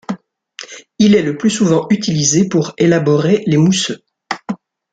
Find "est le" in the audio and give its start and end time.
1.13-1.37